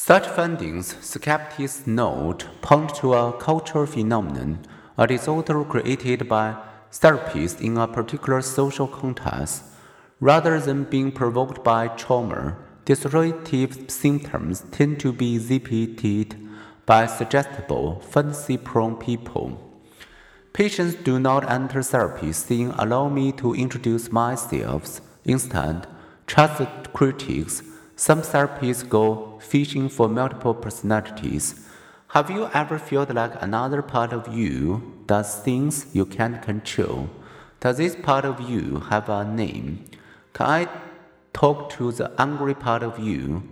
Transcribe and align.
Such 0.00 0.28
findings, 0.28 0.94
skeptics 1.00 1.84
note, 1.84 2.46
point 2.62 2.94
to 2.94 3.14
a 3.14 3.32
cultural 3.32 3.84
phenomenon, 3.84 4.60
a 4.96 5.08
disorder 5.08 5.64
created 5.64 6.28
by 6.28 6.56
therapists 6.92 7.60
in 7.60 7.76
a 7.76 7.88
particular 7.88 8.40
social 8.40 8.86
context. 8.86 9.64
Rather 10.20 10.60
than 10.60 10.84
being 10.84 11.10
provoked 11.10 11.64
by 11.64 11.88
trauma, 11.88 12.56
dissociative 12.86 13.90
symptoms 13.90 14.64
tend 14.70 15.00
to 15.00 15.12
be 15.12 15.34
exhibited 15.34 16.36
by 16.86 17.04
suggestible, 17.04 17.98
fantasy 17.98 18.56
prone 18.56 18.94
people. 18.94 19.60
Patients 20.52 20.94
do 20.94 21.18
not 21.18 21.50
enter 21.50 21.82
therapy 21.82 22.32
saying, 22.32 22.72
Allow 22.78 23.08
me 23.08 23.32
to 23.32 23.52
introduce 23.52 24.12
myself. 24.12 25.00
Instead, 25.24 25.88
trust 26.28 26.92
critics. 26.92 27.64
Some 27.98 28.22
therapists 28.22 28.88
go 28.88 29.40
fishing 29.40 29.88
for 29.88 30.08
multiple 30.08 30.54
personalities. 30.54 31.66
Have 32.10 32.30
you 32.30 32.48
ever 32.54 32.78
felt 32.78 33.12
like 33.12 33.42
another 33.42 33.82
part 33.82 34.12
of 34.12 34.32
you 34.32 35.02
does 35.06 35.40
things 35.40 35.86
you 35.92 36.06
can't 36.06 36.40
control? 36.40 37.10
Does 37.58 37.78
this 37.78 37.96
part 37.96 38.24
of 38.24 38.40
you 38.48 38.78
have 38.90 39.08
a 39.08 39.24
name? 39.24 39.84
Can 40.32 40.46
I 40.46 40.68
talk 41.32 41.70
to 41.70 41.90
the 41.90 42.12
angry 42.18 42.54
part 42.54 42.84
of 42.84 43.00
you? 43.00 43.42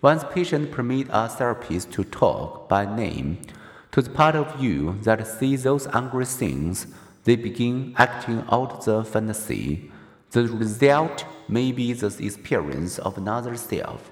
Once 0.00 0.22
patients 0.30 0.72
permit 0.72 1.08
a 1.10 1.28
therapist 1.28 1.90
to 1.94 2.04
talk 2.04 2.68
by 2.68 2.84
name 2.86 3.38
to 3.90 4.00
the 4.00 4.10
part 4.10 4.36
of 4.36 4.62
you 4.62 4.96
that 5.02 5.26
sees 5.26 5.64
those 5.64 5.88
angry 5.88 6.24
things, 6.24 6.86
they 7.24 7.34
begin 7.34 7.94
acting 7.98 8.44
out 8.52 8.84
the 8.84 9.02
fantasy. 9.02 9.90
The 10.30 10.46
result 10.46 11.24
may 11.48 11.72
be 11.72 11.92
the 11.92 12.14
experience 12.24 12.98
of 12.98 13.16
another 13.16 13.56
self. 13.56 14.10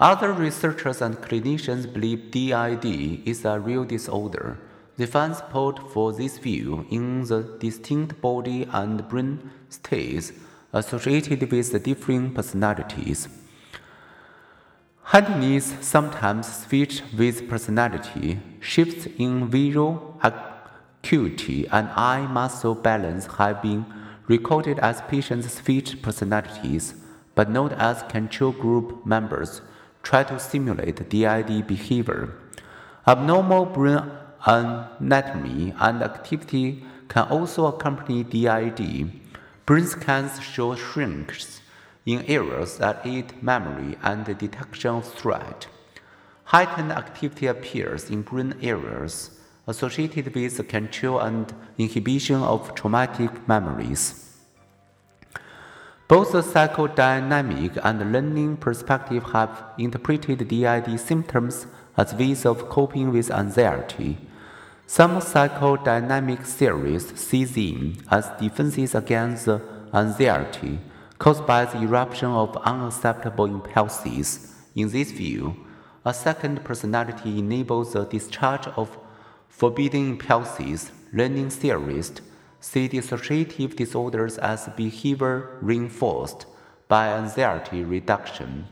Other 0.00 0.32
researchers 0.32 1.00
and 1.00 1.16
clinicians 1.16 1.90
believe 1.92 2.30
DID 2.30 3.26
is 3.26 3.44
a 3.44 3.60
real 3.60 3.84
disorder. 3.84 4.58
They 4.96 5.06
find 5.06 5.34
support 5.34 5.90
for 5.92 6.12
this 6.12 6.38
view 6.38 6.86
in 6.90 7.24
the 7.24 7.42
distinct 7.58 8.20
body 8.20 8.68
and 8.72 9.08
brain 9.08 9.50
states 9.68 10.32
associated 10.72 11.50
with 11.50 11.72
the 11.72 11.78
differing 11.78 12.32
personalities. 12.34 13.28
Handedness 15.04 15.74
sometimes 15.80 16.64
switch 16.64 17.02
with 17.16 17.48
personality, 17.48 18.40
shifts 18.60 19.06
in 19.18 19.48
visual 19.48 20.18
acuity 20.22 21.68
and 21.68 21.88
eye 21.90 22.26
muscle 22.26 22.74
balance 22.74 23.26
have 23.38 23.62
been 23.62 23.84
recorded 24.26 24.78
as 24.78 25.02
patients' 25.02 25.54
switch 25.54 26.00
personalities, 26.02 26.94
but 27.34 27.50
not 27.50 27.72
as 27.72 28.02
control 28.04 28.52
group 28.52 29.04
members 29.04 29.60
try 30.02 30.22
to 30.22 30.38
simulate 30.38 31.08
DID 31.08 31.66
behavior. 31.66 32.34
Abnormal 33.06 33.66
brain 33.66 34.02
anatomy 34.46 35.74
and 35.78 36.02
activity 36.02 36.84
can 37.08 37.26
also 37.28 37.66
accompany 37.66 38.22
DID. 38.22 39.10
Brain 39.66 39.86
scans 39.86 40.40
show 40.40 40.74
shrinks 40.74 41.60
in 42.06 42.22
areas 42.26 42.78
that 42.78 43.00
aid 43.04 43.42
memory 43.42 43.96
and 44.02 44.24
detection 44.24 44.90
of 44.90 45.12
threat. 45.12 45.66
Heightened 46.44 46.92
activity 46.92 47.46
appears 47.46 48.10
in 48.10 48.22
brain 48.22 48.54
areas 48.60 49.30
associated 49.66 50.34
with 50.34 50.56
the 50.56 50.64
control 50.64 51.20
and 51.20 51.52
inhibition 51.78 52.36
of 52.36 52.74
traumatic 52.74 53.48
memories. 53.48 54.36
Both 56.06 56.32
the 56.32 56.42
psychodynamic 56.42 57.80
and 57.82 58.12
learning 58.12 58.58
perspective 58.58 59.24
have 59.32 59.64
interpreted 59.78 60.46
DID 60.46 61.00
symptoms 61.00 61.66
as 61.96 62.14
ways 62.14 62.44
of 62.44 62.68
coping 62.68 63.10
with 63.10 63.30
anxiety. 63.30 64.18
Some 64.86 65.12
psychodynamic 65.12 66.44
theories 66.44 67.06
see 67.18 67.44
them 67.44 67.96
as 68.10 68.28
defenses 68.38 68.94
against 68.94 69.48
anxiety 69.94 70.78
caused 71.18 71.46
by 71.46 71.64
the 71.64 71.80
eruption 71.80 72.28
of 72.28 72.54
unacceptable 72.58 73.46
impulses. 73.46 74.54
In 74.74 74.90
this 74.90 75.10
view, 75.10 75.56
a 76.04 76.12
second 76.12 76.62
personality 76.64 77.38
enables 77.38 77.94
the 77.94 78.04
discharge 78.04 78.66
of 78.76 78.98
forbidden 79.56 80.10
impulses. 80.10 80.90
Learning 81.12 81.48
theorists 81.48 82.20
see 82.60 82.88
dissociative 82.88 83.76
disorders 83.76 84.36
as 84.38 84.68
behavior 84.76 85.58
reinforced 85.60 86.46
by 86.88 87.08
anxiety 87.08 87.84
reduction. 87.84 88.66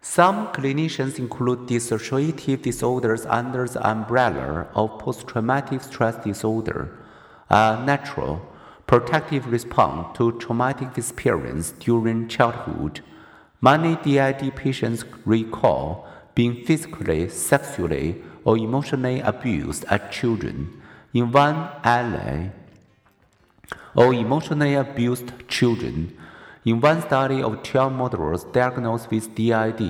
Some 0.00 0.48
clinicians 0.48 1.18
include 1.18 1.60
dissociative 1.60 2.62
disorders 2.62 3.24
under 3.26 3.66
the 3.66 3.86
umbrella 3.88 4.68
of 4.74 4.98
post 4.98 5.26
traumatic 5.26 5.82
stress 5.82 6.22
disorder, 6.22 6.96
a 7.48 7.82
natural 7.84 8.42
protective 8.86 9.50
response 9.50 10.16
to 10.16 10.32
traumatic 10.32 10.96
experience 10.96 11.72
during 11.72 12.28
childhood. 12.28 13.00
Many 13.60 13.96
DID 13.96 14.54
patients 14.54 15.04
recall 15.24 16.06
being 16.34 16.64
physically, 16.64 17.28
sexually, 17.28 18.22
or 18.48 18.56
emotionally 18.56 19.20
abused 19.32 19.84
as 19.90 20.00
children. 20.10 20.54
In 21.12 21.30
one 21.30 21.58
alley, 21.84 22.50
or 23.94 24.14
emotionally 24.14 24.74
abused 24.74 25.28
children. 25.48 26.16
In 26.64 26.80
one 26.80 27.02
study 27.02 27.42
of 27.42 27.62
12 27.62 27.92
mothers 27.92 28.44
diagnosed 28.44 29.10
with 29.10 29.34
DID, 29.34 29.82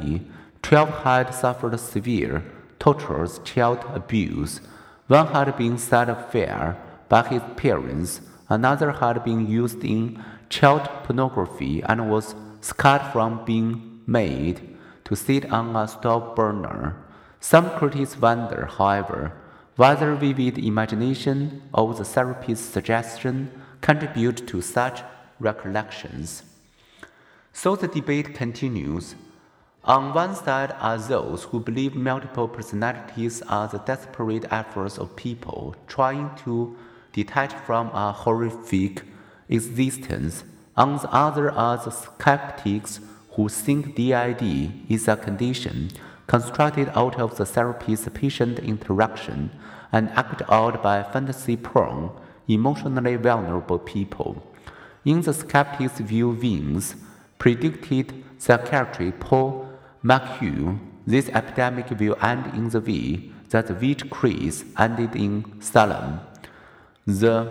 12 0.63 0.89
had 1.05 1.35
suffered 1.35 1.79
severe, 1.79 2.43
torturous 2.79 3.39
child 3.45 3.81
abuse. 4.01 4.61
One 5.07 5.29
had 5.29 5.57
been 5.57 5.79
set 5.79 6.09
fair 6.33 6.77
by 7.09 7.23
his 7.29 7.43
parents 7.57 8.21
Another 8.49 8.93
had 8.93 9.25
been 9.25 9.47
used 9.47 9.85
in 9.85 10.25
child 10.49 10.89
pornography 11.05 11.83
and 11.83 12.11
was 12.11 12.35
scarred 12.63 13.03
from 13.13 13.45
being 13.45 14.01
made 14.07 14.77
to 15.05 15.15
sit 15.15 15.53
on 15.53 15.77
a 15.77 15.87
stove 15.87 16.35
burner. 16.35 16.97
Some 17.41 17.71
critics 17.79 18.21
wonder, 18.21 18.67
however, 18.67 19.33
whether 19.77 20.15
vivid 20.17 20.59
imagination 20.59 21.63
or 21.73 21.95
the 21.95 22.05
therapist's 22.05 22.67
suggestion 22.67 23.51
contribute 23.81 24.47
to 24.49 24.61
such 24.61 25.03
recollections. 25.39 26.43
So 27.53 27.77
the 27.77 27.87
debate 27.87 28.35
continues. 28.35 29.15
On 29.85 30.13
one 30.13 30.35
side 30.35 30.75
are 30.81 30.99
those 30.99 31.45
who 31.45 31.61
believe 31.61 31.95
multiple 31.95 32.49
personalities 32.49 33.41
are 33.43 33.69
the 33.69 33.79
desperate 33.79 34.45
efforts 34.51 34.99
of 34.99 35.15
people 35.15 35.77
trying 35.87 36.31
to 36.45 36.77
detach 37.13 37.53
from 37.53 37.89
a 37.89 38.13
horrific 38.13 39.03
existence. 39.49 40.43
On 40.77 40.97
the 40.97 41.11
other 41.13 41.51
are 41.53 41.77
the 41.77 41.91
skeptics 41.91 43.01
who 43.31 43.49
think 43.49 43.95
DID 43.95 44.73
is 44.89 45.07
a 45.07 45.17
condition 45.17 45.91
constructed 46.29 46.89
out 46.95 47.19
of 47.19 47.37
the 47.37 47.45
therapist's 47.45 48.09
patient 48.15 48.61
interaction 48.61 49.51
and 49.91 50.11
acted 50.11 50.47
out 50.49 50.83
by 50.83 51.03
fantasy 51.03 51.57
prone, 51.57 52.13
emotionally 52.47 53.17
vulnerable 53.17 53.79
people. 53.79 54.43
In 55.05 55.23
the 55.23 55.35
skeptic's 55.35 55.99
view, 55.99 56.29
wings 56.29 56.95
predicted 57.39 58.25
psychiatrist 58.39 59.19
Paul 59.19 59.69
McHugh, 60.05 60.79
this 61.07 61.29
epidemic 61.31 61.91
will 61.99 62.17
end 62.23 62.55
in 62.55 62.69
the 62.69 62.81
way 62.81 63.33
that 63.49 63.67
the 63.67 63.75
witch 63.75 64.09
craze 64.11 64.65
ended 64.79 65.17
in 65.17 65.61
Salem. 65.61 66.21
The 67.07 67.51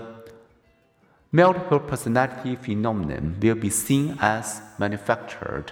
multiple 1.31 1.79
personality 1.79 2.55
phenomenon 2.55 3.37
will 3.41 3.55
be 3.55 3.71
seen 3.71 4.17
as 4.21 4.61
manufactured. 4.77 5.71